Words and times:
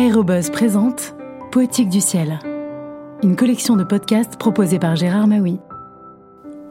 Aérobuzz 0.00 0.48
présente 0.48 1.14
Poétique 1.52 1.90
du 1.90 2.00
ciel, 2.00 2.38
une 3.22 3.36
collection 3.36 3.76
de 3.76 3.84
podcasts 3.84 4.38
proposée 4.38 4.78
par 4.78 4.96
Gérard 4.96 5.26
Maui. 5.26 5.58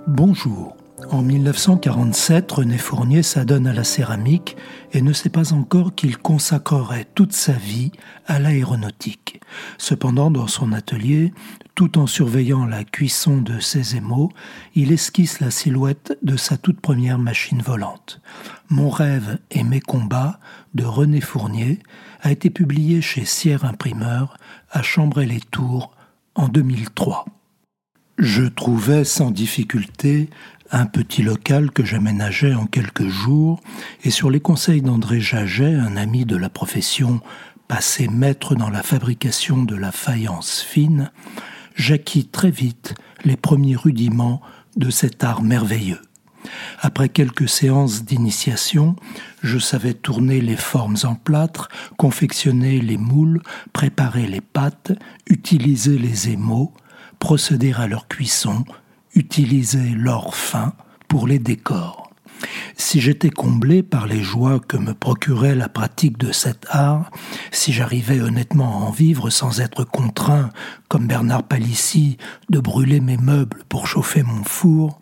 Bonjour. 0.08 0.79
En 1.08 1.24
1947, 1.24 2.52
René 2.52 2.78
Fournier 2.78 3.24
s'adonne 3.24 3.68
à 3.68 3.74
la 3.74 3.84
céramique 3.84 4.56
et 4.92 5.02
ne 5.02 5.14
sait 5.14 5.30
pas 5.30 5.54
encore 5.54 5.96
qu'il 5.96 6.18
consacrerait 6.18 7.08
toute 7.16 7.34
sa 7.34 7.54
vie 7.54 7.92
à 8.28 8.40
l'aéronautique. 8.40 9.42
Cependant, 9.78 10.30
dans 10.30 10.48
son 10.48 10.72
atelier, 10.72 11.34
tout 11.74 11.98
en 11.98 12.06
surveillant 12.06 12.66
la 12.66 12.84
cuisson 12.84 13.38
de 13.38 13.60
ses 13.60 13.96
émaux, 13.96 14.32
il 14.76 14.92
esquisse 14.92 15.40
la 15.40 15.50
silhouette 15.50 16.18
de 16.22 16.38
sa 16.38 16.58
toute 16.58 16.80
première 16.80 17.18
machine 17.18 17.62
volante. 17.62 18.22
Mon 18.70 18.90
rêve 18.90 19.40
et 19.50 19.64
mes 19.64 19.82
combats 19.82 20.40
de 20.76 20.84
René 20.84 21.22
Fournier 21.22 21.80
a 22.22 22.32
été 22.32 22.50
publié 22.50 23.02
chez 23.02 23.26
Sierre 23.26 23.66
Imprimeur 23.66 24.38
à 24.70 24.84
Chambray-les-Tours 24.84 25.92
en 26.36 26.48
2003. 26.50 27.26
Je 28.20 28.44
trouvais 28.44 29.06
sans 29.06 29.32
difficulté 29.32 30.30
un 30.72 30.86
petit 30.86 31.24
local 31.24 31.72
que 31.72 31.84
j'aménageais 31.84 32.54
en 32.54 32.66
quelques 32.66 33.08
jours, 33.08 33.60
et 34.04 34.12
sur 34.12 34.30
les 34.30 34.40
conseils 34.40 34.82
d'André 34.82 35.20
Jaget, 35.20 35.76
un 35.76 35.98
ami 35.98 36.26
de 36.26 36.36
la 36.36 36.50
profession 36.50 37.22
passé 37.68 38.08
maître 38.08 38.56
dans 38.56 38.70
la 38.70 38.84
fabrication 38.84 39.64
de 39.64 39.76
la 39.76 39.92
faïence 39.92 40.62
fine, 40.62 41.12
j'acquis 41.76 42.28
très 42.28 42.52
vite 42.52 42.96
les 43.24 43.38
premiers 43.38 43.76
rudiments 43.76 44.42
de 44.76 44.90
cet 44.90 45.24
art 45.24 45.42
merveilleux. 45.42 46.02
Après 46.82 47.10
quelques 47.10 47.50
séances 47.50 48.06
d'initiation, 48.06 48.96
je 49.44 49.60
savais 49.60 49.94
tourner 49.94 50.42
les 50.42 50.56
formes 50.56 50.98
en 51.04 51.16
plâtre, 51.16 51.70
confectionner 51.98 52.80
les 52.80 52.98
moules, 52.98 53.42
préparer 53.74 54.26
les 54.26 54.42
pâtes, 54.42 54.94
utiliser 55.28 55.98
les 55.98 56.30
émaux, 56.30 56.74
procéder 57.20 57.74
à 57.74 57.88
leur 57.88 58.08
cuisson, 58.08 58.64
utiliser 59.16 59.90
l'or 59.96 60.36
fin 60.36 60.74
pour 61.08 61.28
les 61.28 61.40
décors. 61.40 62.10
Si 62.78 63.02
j'étais 63.02 63.30
comblé 63.30 63.84
par 63.84 64.08
les 64.08 64.24
joies 64.24 64.60
que 64.60 64.78
me 64.78 64.94
procurait 64.94 65.56
la 65.56 65.68
pratique 65.68 66.18
de 66.18 66.32
cet 66.32 66.66
art, 66.70 67.12
si 67.52 67.74
j'arrivais 67.74 68.22
honnêtement 68.22 68.80
à 68.80 68.86
en 68.86 68.92
vivre 68.92 69.30
sans 69.30 69.60
être 69.60 69.84
contraint, 69.84 70.50
comme 70.88 71.08
Bernard 71.08 71.44
Palissy, 71.44 72.18
de 72.50 72.60
brûler 72.60 73.02
mes 73.02 73.18
meubles 73.18 73.64
pour 73.68 73.88
chauffer 73.88 74.24
mon 74.24 74.44
four, 74.44 75.00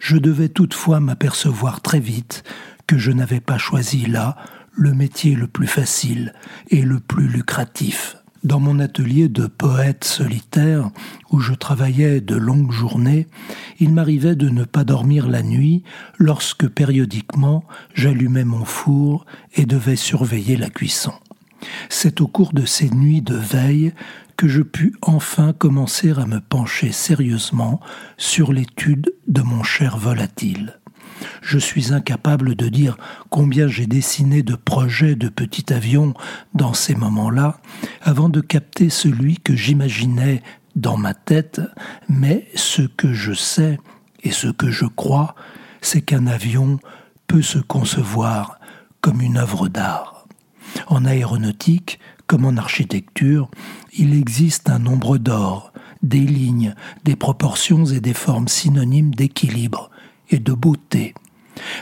je 0.00 0.16
devais 0.16 0.50
toutefois 0.50 1.00
m'apercevoir 1.00 1.80
très 1.80 2.00
vite 2.00 2.44
que 2.86 2.98
je 2.98 3.10
n'avais 3.10 3.40
pas 3.40 3.58
choisi 3.58 4.06
là 4.06 4.36
le 4.72 4.92
métier 4.92 5.34
le 5.34 5.46
plus 5.46 5.68
facile 5.68 6.34
et 6.68 6.82
le 6.82 7.00
plus 7.00 7.28
lucratif. 7.28 8.16
Dans 8.44 8.60
mon 8.60 8.78
atelier 8.78 9.30
de 9.30 9.46
poète 9.46 10.04
solitaire, 10.04 10.90
où 11.30 11.40
je 11.40 11.54
travaillais 11.54 12.20
de 12.20 12.36
longues 12.36 12.72
journées, 12.72 13.26
il 13.80 13.90
m'arrivait 13.90 14.36
de 14.36 14.50
ne 14.50 14.64
pas 14.64 14.84
dormir 14.84 15.28
la 15.28 15.42
nuit 15.42 15.82
lorsque 16.18 16.68
périodiquement 16.68 17.64
j'allumais 17.94 18.44
mon 18.44 18.66
four 18.66 19.24
et 19.54 19.64
devais 19.64 19.96
surveiller 19.96 20.58
la 20.58 20.68
cuisson. 20.68 21.14
C'est 21.88 22.20
au 22.20 22.26
cours 22.26 22.52
de 22.52 22.66
ces 22.66 22.90
nuits 22.90 23.22
de 23.22 23.34
veille 23.34 23.94
que 24.36 24.46
je 24.46 24.60
pus 24.60 24.94
enfin 25.00 25.54
commencer 25.54 26.10
à 26.10 26.26
me 26.26 26.40
pencher 26.40 26.92
sérieusement 26.92 27.80
sur 28.18 28.52
l'étude 28.52 29.14
de 29.26 29.40
mon 29.40 29.62
cher 29.62 29.96
volatile 29.96 30.80
je 31.42 31.58
suis 31.58 31.92
incapable 31.92 32.54
de 32.54 32.68
dire 32.68 32.96
combien 33.30 33.68
j'ai 33.68 33.86
dessiné 33.86 34.42
de 34.42 34.54
projets 34.54 35.14
de 35.14 35.28
petit 35.28 35.72
avion 35.72 36.14
dans 36.54 36.74
ces 36.74 36.94
moments-là, 36.94 37.60
avant 38.02 38.28
de 38.28 38.40
capter 38.40 38.90
celui 38.90 39.38
que 39.38 39.54
j'imaginais 39.54 40.42
dans 40.76 40.96
ma 40.96 41.14
tête, 41.14 41.60
mais 42.08 42.46
ce 42.54 42.82
que 42.82 43.12
je 43.12 43.32
sais 43.32 43.78
et 44.22 44.30
ce 44.30 44.48
que 44.48 44.70
je 44.70 44.86
crois, 44.86 45.34
c'est 45.80 46.00
qu'un 46.00 46.26
avion 46.26 46.78
peut 47.26 47.42
se 47.42 47.58
concevoir 47.58 48.58
comme 49.00 49.20
une 49.20 49.36
œuvre 49.36 49.68
d'art. 49.68 50.26
En 50.86 51.04
aéronautique, 51.04 52.00
comme 52.26 52.46
en 52.46 52.56
architecture, 52.56 53.50
il 53.96 54.14
existe 54.14 54.70
un 54.70 54.78
nombre 54.78 55.18
d'or, 55.18 55.72
des 56.02 56.20
lignes, 56.20 56.74
des 57.04 57.16
proportions 57.16 57.84
et 57.84 58.00
des 58.00 58.14
formes 58.14 58.48
synonymes 58.48 59.14
d'équilibre 59.14 59.90
et 60.30 60.38
de 60.38 60.52
beauté 60.52 61.14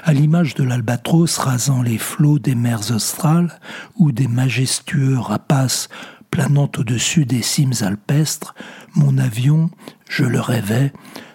à 0.05 0.13
l'image 0.13 0.55
de 0.55 0.65
l'albatros 0.65 1.39
rasant 1.39 1.83
les 1.83 1.99
flots 1.99 2.39
des 2.39 2.55
mers 2.55 2.91
australes 2.91 3.59
ou 3.97 4.13
des 4.13 4.29
majestueux 4.29 5.19
rapaces 5.19 5.89
planant 6.31 6.71
au-dessus 6.79 7.27
des 7.27 7.43
cimes 7.43 7.75
alpestres, 7.83 8.55
mon 8.95 9.19
avion, 9.19 9.71
je 10.09 10.25
le 10.25 10.41
rêvais, 10.41 10.93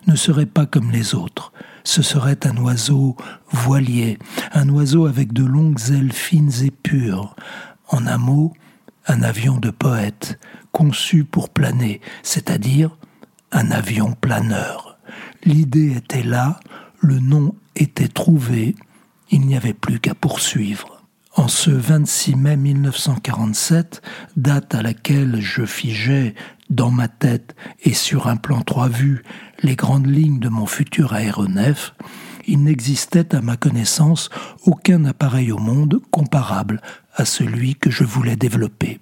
ne 0.07 0.15
serait 0.15 0.47
pas 0.47 0.65
comme 0.65 0.91
les 0.91 1.13
autres. 1.13 1.53
Ce 1.83 2.01
serait 2.01 2.47
un 2.47 2.57
oiseau 2.57 3.15
voilier, 3.51 4.17
un 4.53 4.67
oiseau 4.69 5.05
avec 5.05 5.33
de 5.33 5.45
longues 5.45 5.91
ailes 5.91 6.11
fines 6.11 6.63
et 6.63 6.71
pures. 6.71 7.35
En 7.89 8.07
un 8.07 8.17
mot, 8.17 8.53
un 9.05 9.21
avion 9.21 9.57
de 9.57 9.69
poète, 9.69 10.39
conçu 10.71 11.23
pour 11.23 11.49
planer, 11.49 12.01
c'est-à-dire 12.23 12.97
un 13.51 13.71
avion 13.71 14.13
planeur. 14.19 14.97
L'idée 15.45 15.95
était 15.95 16.23
là, 16.23 16.59
le 16.99 17.19
nom 17.19 17.55
était 17.75 18.07
trouvé, 18.07 18.75
il 19.29 19.41
n'y 19.41 19.55
avait 19.55 19.73
plus 19.73 19.99
qu'à 19.99 20.15
poursuivre. 20.15 21.03
En 21.35 21.47
ce 21.47 21.69
26 21.69 22.35
mai 22.35 22.57
1947, 22.57 24.01
date 24.35 24.73
à 24.73 24.81
laquelle 24.81 25.39
je 25.39 25.65
figeais 25.65 26.33
dans 26.69 26.89
ma 26.89 27.07
tête 27.07 27.55
et 27.83 27.93
sur 27.93 28.27
un 28.27 28.37
plan 28.37 28.61
trois 28.61 28.89
vues 28.89 29.23
les 29.61 29.75
grandes 29.75 30.07
lignes 30.07 30.39
de 30.39 30.49
mon 30.49 30.65
futur 30.65 31.13
aéronef, 31.13 31.93
il 32.47 32.63
n'existait 32.63 33.35
à 33.35 33.41
ma 33.41 33.57
connaissance 33.57 34.29
aucun 34.65 35.05
appareil 35.05 35.51
au 35.51 35.57
monde 35.59 36.01
comparable 36.11 36.81
à 37.13 37.25
celui 37.25 37.75
que 37.75 37.91
je 37.91 38.03
voulais 38.03 38.35
développer. 38.35 38.99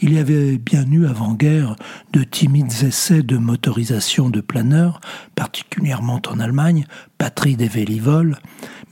Il 0.00 0.12
y 0.12 0.18
avait 0.18 0.58
bien 0.58 0.84
eu 0.90 1.06
avant-guerre 1.06 1.76
de 2.12 2.24
timides 2.24 2.82
essais 2.82 3.22
de 3.22 3.36
motorisation 3.36 4.28
de 4.30 4.40
planeurs, 4.40 5.00
particulièrement 5.34 6.20
en 6.28 6.40
Allemagne, 6.40 6.86
patrie 7.18 7.56
des 7.56 7.68
vélivoles, 7.68 8.38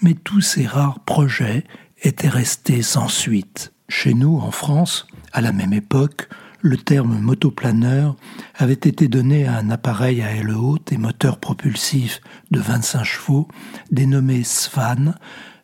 mais 0.00 0.14
tous 0.14 0.40
ces 0.40 0.66
rares 0.66 1.00
projets 1.00 1.64
étaient 2.02 2.28
restés 2.28 2.82
sans 2.82 3.08
suite. 3.08 3.72
Chez 3.88 4.14
nous, 4.14 4.38
en 4.38 4.50
France, 4.50 5.06
à 5.32 5.40
la 5.40 5.52
même 5.52 5.72
époque, 5.72 6.28
le 6.62 6.76
terme 6.76 7.18
motoplaneur 7.18 8.16
avait 8.54 8.72
été 8.72 9.08
donné 9.08 9.46
à 9.46 9.56
un 9.56 9.70
appareil 9.70 10.22
à 10.22 10.34
aile 10.34 10.50
haute 10.50 10.92
et 10.92 10.96
moteur 10.96 11.38
propulsif 11.38 12.20
de 12.52 12.60
25 12.60 13.02
chevaux 13.02 13.48
dénommé 13.90 14.44
Svan, 14.44 15.14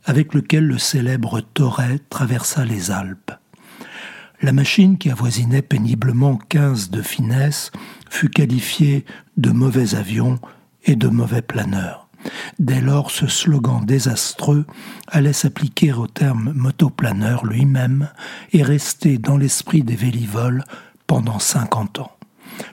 avec 0.04 0.34
lequel 0.34 0.66
le 0.66 0.78
célèbre 0.78 1.40
Toret 1.40 2.00
traversa 2.10 2.64
les 2.64 2.90
Alpes. 2.90 3.32
La 4.40 4.52
machine, 4.52 4.98
qui 4.98 5.10
avoisinait 5.10 5.62
péniblement 5.62 6.36
15 6.36 6.90
de 6.90 7.02
finesse, 7.02 7.72
fut 8.08 8.30
qualifiée 8.30 9.04
de 9.36 9.50
mauvais 9.50 9.96
avion 9.96 10.38
et 10.84 10.94
de 10.94 11.08
mauvais 11.08 11.42
planeur. 11.42 12.08
Dès 12.58 12.80
lors, 12.80 13.10
ce 13.10 13.26
slogan 13.26 13.84
désastreux 13.84 14.64
allait 15.08 15.32
s'appliquer 15.32 15.92
au 15.92 16.06
terme 16.06 16.52
motoplaneur 16.54 17.44
lui-même 17.46 18.10
et 18.52 18.62
rester 18.62 19.18
dans 19.18 19.36
l'esprit 19.36 19.82
des 19.82 19.96
vélivoles 19.96 20.64
pendant 21.06 21.38
50 21.38 22.00
ans. 22.00 22.12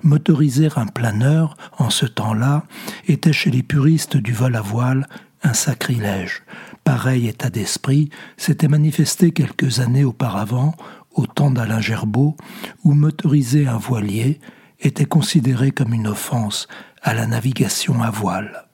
Motoriser 0.03 0.69
un 0.75 0.87
planeur, 0.87 1.57
en 1.77 1.89
ce 1.89 2.05
temps-là, 2.05 2.63
était 3.07 3.33
chez 3.33 3.51
les 3.51 3.63
puristes 3.63 4.17
du 4.17 4.33
vol 4.33 4.55
à 4.55 4.61
voile 4.61 5.07
un 5.43 5.53
sacrilège. 5.53 6.43
Pareil 6.83 7.27
état 7.27 7.49
d'esprit 7.49 8.09
s'était 8.37 8.67
manifesté 8.67 9.31
quelques 9.31 9.79
années 9.79 10.03
auparavant 10.03 10.75
au 11.15 11.25
temps 11.25 11.51
d'Alain 11.51 11.81
Gerbeau, 11.81 12.35
où 12.83 12.93
motoriser 12.93 13.67
un 13.67 13.77
voilier 13.77 14.39
était 14.79 15.05
considéré 15.05 15.71
comme 15.71 15.93
une 15.93 16.07
offense 16.07 16.67
à 17.01 17.13
la 17.13 17.25
navigation 17.25 18.03
à 18.03 18.11
voile. 18.11 18.65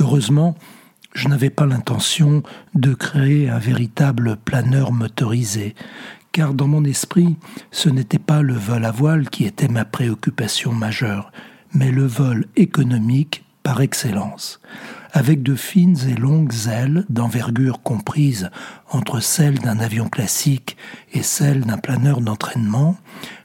Heureusement, 0.00 0.54
je 1.14 1.28
n'avais 1.28 1.50
pas 1.50 1.66
l'intention 1.66 2.42
de 2.74 2.92
créer 2.94 3.48
un 3.48 3.58
véritable 3.58 4.36
planeur 4.36 4.92
motorisé, 4.92 5.74
car 6.32 6.52
dans 6.52 6.66
mon 6.66 6.84
esprit, 6.84 7.36
ce 7.70 7.88
n'était 7.88 8.18
pas 8.18 8.42
le 8.42 8.54
vol 8.54 8.84
à 8.84 8.90
voile 8.90 9.30
qui 9.30 9.44
était 9.44 9.68
ma 9.68 9.84
préoccupation 9.84 10.72
majeure, 10.72 11.32
mais 11.72 11.90
le 11.90 12.06
vol 12.06 12.46
économique 12.56 13.44
par 13.62 13.80
excellence 13.80 14.60
avec 15.14 15.44
de 15.44 15.54
fines 15.54 16.08
et 16.08 16.16
longues 16.16 16.66
ailes 16.66 17.06
d'envergure 17.08 17.82
comprise 17.82 18.50
entre 18.90 19.20
celles 19.20 19.60
d'un 19.60 19.78
avion 19.78 20.08
classique 20.08 20.76
et 21.12 21.22
celles 21.22 21.60
d'un 21.60 21.78
planeur 21.78 22.20
d'entraînement, 22.20 22.96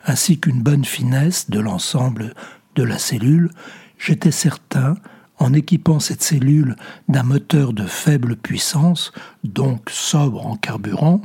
ainsi 0.05 0.39
qu'une 0.39 0.63
bonne 0.63 0.83
finesse 0.83 1.51
de 1.51 1.59
l'ensemble 1.59 2.33
de 2.75 2.81
la 2.81 2.97
cellule, 2.97 3.51
j'étais 3.99 4.31
certain, 4.31 4.95
en 5.37 5.53
équipant 5.53 5.99
cette 5.99 6.23
cellule 6.23 6.75
d'un 7.07 7.23
moteur 7.23 7.71
de 7.71 7.85
faible 7.85 8.35
puissance, 8.35 9.13
donc 9.43 9.89
sobre 9.91 10.47
en 10.47 10.55
carburant, 10.55 11.21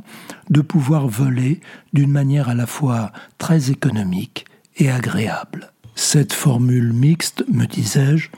de 0.51 0.61
pouvoir 0.61 1.07
voler 1.07 1.59
d'une 1.91 2.11
manière 2.11 2.49
à 2.49 2.55
la 2.55 2.67
fois 2.67 3.11
très 3.39 3.71
économique 3.71 4.45
et 4.77 4.91
agréable. 4.91 5.71
Cette 5.95 6.33
formule 6.33 6.93
mixte, 6.93 7.43
me 7.51 7.65
disais-je, 7.65 8.29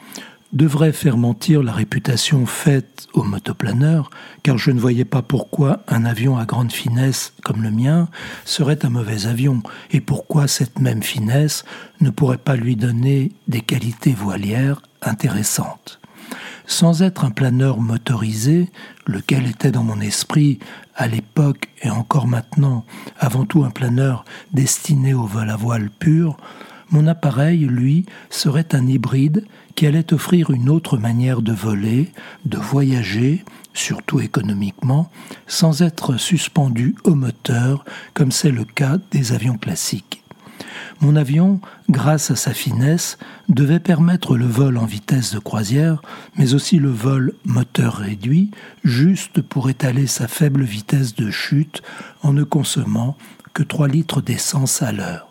devrait 0.57 0.91
faire 0.91 1.17
mentir 1.17 1.61
la 1.61 1.71
réputation 1.71 2.47
faite 2.47 3.07
aux 3.13 3.23
motoplaneurs, 3.23 4.09
car 4.41 4.57
je 4.57 4.71
ne 4.71 4.79
voyais 4.79 5.05
pas 5.05 5.21
pourquoi 5.21 5.83
un 5.87 6.03
avion 6.03 6.35
à 6.37 6.45
grande 6.45 6.71
finesse 6.71 7.33
comme 7.43 7.61
le 7.61 7.69
mien 7.69 8.09
serait 8.43 8.83
un 8.83 8.89
mauvais 8.89 9.27
avion, 9.27 9.61
et 9.91 10.01
pourquoi 10.01 10.47
cette 10.47 10.79
même 10.79 11.03
finesse 11.03 11.63
ne 12.01 12.09
pourrait 12.09 12.39
pas 12.39 12.55
lui 12.55 12.75
donner 12.75 13.31
des 13.47 13.61
qualités 13.61 14.13
voilières 14.13 14.81
intéressantes. 15.03 15.99
Sans 16.65 17.03
être 17.03 17.23
un 17.23 17.31
planeur 17.31 17.79
motorisé, 17.79 18.71
lequel 19.05 19.47
était 19.47 19.71
dans 19.71 19.83
mon 19.83 20.01
esprit 20.01 20.57
à 20.95 21.07
l'époque 21.07 21.69
et 21.83 21.91
encore 21.91 22.27
maintenant 22.27 22.83
avant 23.19 23.45
tout 23.45 23.63
un 23.63 23.69
planeur 23.69 24.25
destiné 24.51 25.13
au 25.13 25.25
vol 25.25 25.51
à 25.51 25.55
voile 25.55 25.91
pur, 25.91 26.35
mon 26.89 27.07
appareil, 27.07 27.59
lui, 27.65 28.05
serait 28.29 28.73
un 28.73 28.87
hybride 28.87 29.45
qui 29.75 29.85
allait 29.85 30.13
offrir 30.13 30.51
une 30.51 30.69
autre 30.69 30.97
manière 30.97 31.41
de 31.41 31.51
voler, 31.51 32.11
de 32.45 32.57
voyager, 32.57 33.43
surtout 33.73 34.19
économiquement, 34.19 35.11
sans 35.45 35.81
être 35.81 36.17
suspendu 36.17 36.95
au 37.03 37.15
moteur, 37.15 37.85
comme 38.13 38.31
c'est 38.31 38.51
le 38.51 38.63
cas 38.63 38.97
des 39.11 39.33
avions 39.33 39.57
classiques. 39.57 40.23
Mon 40.99 41.15
avion, 41.15 41.61
grâce 41.89 42.31
à 42.31 42.35
sa 42.35 42.53
finesse, 42.53 43.19
devait 43.49 43.79
permettre 43.79 44.35
le 44.35 44.47
vol 44.47 44.77
en 44.77 44.85
vitesse 44.85 45.31
de 45.33 45.39
croisière, 45.39 46.01
mais 46.35 46.55
aussi 46.55 46.79
le 46.79 46.89
vol 46.89 47.33
moteur 47.45 47.97
réduit, 47.97 48.49
juste 48.83 49.41
pour 49.41 49.69
étaler 49.69 50.07
sa 50.07 50.27
faible 50.27 50.63
vitesse 50.63 51.13
de 51.13 51.29
chute 51.29 51.83
en 52.23 52.33
ne 52.33 52.43
consommant 52.43 53.15
que 53.53 53.61
3 53.61 53.87
litres 53.87 54.21
d'essence 54.21 54.81
à 54.81 54.91
l'heure. 54.91 55.26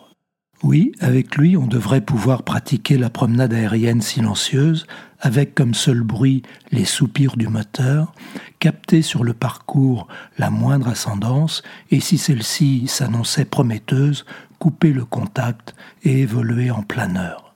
Oui, 0.63 0.91
avec 1.01 1.35
lui, 1.35 1.55
on 1.55 1.67
devrait 1.67 2.01
pouvoir 2.01 2.41
pratiquer 2.41 2.97
la 2.97 3.11
promenade 3.11 3.53
aérienne 3.53 4.01
silencieuse, 4.01 4.87
avec 5.19 5.53
comme 5.53 5.75
seul 5.75 6.01
bruit 6.01 6.41
les 6.71 6.85
soupirs 6.85 7.37
du 7.37 7.47
moteur, 7.47 8.11
capter 8.59 9.03
sur 9.03 9.23
le 9.23 9.33
parcours 9.33 10.07
la 10.39 10.49
moindre 10.49 10.87
ascendance, 10.87 11.61
et 11.91 11.99
si 11.99 12.17
celle-ci 12.17 12.87
s'annonçait 12.87 13.45
prometteuse, 13.45 14.25
couper 14.57 14.93
le 14.93 15.05
contact 15.05 15.75
et 16.03 16.21
évoluer 16.21 16.71
en 16.71 16.81
planeur. 16.81 17.53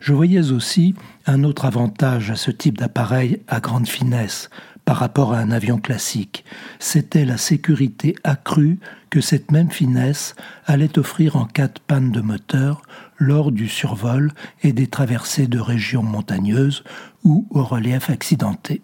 Je 0.00 0.12
voyais 0.12 0.52
aussi 0.52 0.94
un 1.26 1.42
autre 1.42 1.64
avantage 1.64 2.30
à 2.30 2.36
ce 2.36 2.52
type 2.52 2.78
d'appareil 2.78 3.40
à 3.48 3.58
grande 3.58 3.88
finesse, 3.88 4.48
par 4.84 4.96
rapport 4.96 5.34
à 5.34 5.38
un 5.38 5.50
avion 5.50 5.78
classique. 5.78 6.44
C'était 6.78 7.26
la 7.26 7.36
sécurité 7.36 8.14
accrue 8.24 8.78
que 9.10 9.20
cette 9.20 9.50
même 9.50 9.70
finesse 9.70 10.34
allait 10.66 10.98
offrir 10.98 11.36
en 11.36 11.46
cas 11.46 11.68
de 11.68 11.80
panne 11.86 12.12
de 12.12 12.20
moteur 12.20 12.82
lors 13.18 13.52
du 13.52 13.68
survol 13.68 14.32
et 14.62 14.72
des 14.72 14.86
traversées 14.86 15.46
de 15.46 15.58
régions 15.58 16.02
montagneuses 16.02 16.84
ou 17.24 17.46
au 17.50 17.64
relief 17.64 18.10
accidenté. 18.10 18.82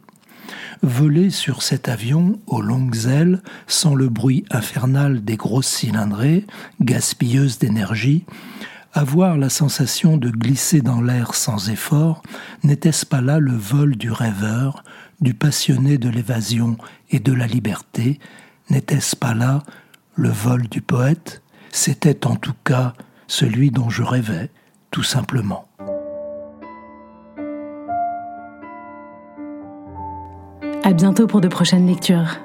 Voler 0.82 1.30
sur 1.30 1.62
cet 1.62 1.88
avion 1.88 2.38
aux 2.46 2.60
longues 2.60 3.06
ailes, 3.06 3.42
sans 3.66 3.94
le 3.94 4.08
bruit 4.08 4.44
infernal 4.50 5.24
des 5.24 5.36
grosses 5.36 5.68
cylindrées, 5.68 6.46
gaspilleuses 6.80 7.58
d'énergie, 7.58 8.24
avoir 8.92 9.36
la 9.36 9.48
sensation 9.48 10.16
de 10.16 10.30
glisser 10.30 10.80
dans 10.80 11.00
l'air 11.00 11.34
sans 11.34 11.68
effort, 11.70 12.22
n'était-ce 12.62 13.06
pas 13.06 13.20
là 13.20 13.40
le 13.40 13.52
vol 13.56 13.96
du 13.96 14.10
rêveur, 14.10 14.84
du 15.20 15.34
passionné 15.34 15.98
de 15.98 16.08
l'évasion 16.08 16.76
et 17.10 17.18
de 17.18 17.32
la 17.32 17.46
liberté, 17.46 18.20
n'était-ce 18.70 19.16
pas 19.16 19.34
là 19.34 19.62
le 20.16 20.28
vol 20.28 20.68
du 20.68 20.80
poète 20.80 21.42
C'était 21.70 22.26
en 22.26 22.36
tout 22.36 22.54
cas 22.64 22.94
celui 23.26 23.70
dont 23.70 23.90
je 23.90 24.02
rêvais, 24.02 24.50
tout 24.90 25.02
simplement. 25.02 25.66
À 30.82 30.92
bientôt 30.92 31.26
pour 31.26 31.40
de 31.40 31.48
prochaines 31.48 31.86
lectures. 31.86 32.38